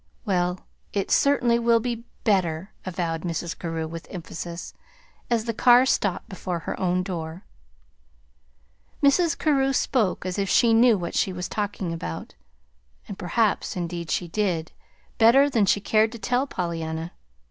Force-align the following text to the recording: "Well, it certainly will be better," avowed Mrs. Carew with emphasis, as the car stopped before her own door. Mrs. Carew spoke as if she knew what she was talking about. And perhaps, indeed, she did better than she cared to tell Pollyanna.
"Well, 0.25 0.61
it 0.93 1.11
certainly 1.11 1.59
will 1.59 1.79
be 1.79 2.05
better," 2.23 2.71
avowed 2.87 3.21
Mrs. 3.21 3.55
Carew 3.55 3.87
with 3.87 4.07
emphasis, 4.09 4.73
as 5.29 5.45
the 5.45 5.53
car 5.53 5.85
stopped 5.85 6.27
before 6.27 6.57
her 6.61 6.79
own 6.79 7.03
door. 7.03 7.45
Mrs. 9.03 9.37
Carew 9.37 9.73
spoke 9.73 10.25
as 10.25 10.39
if 10.39 10.49
she 10.49 10.73
knew 10.73 10.97
what 10.97 11.13
she 11.13 11.31
was 11.31 11.47
talking 11.47 11.93
about. 11.93 12.33
And 13.07 13.19
perhaps, 13.19 13.75
indeed, 13.75 14.09
she 14.09 14.27
did 14.27 14.71
better 15.19 15.51
than 15.51 15.67
she 15.67 15.79
cared 15.79 16.11
to 16.13 16.17
tell 16.17 16.47
Pollyanna. 16.47 17.11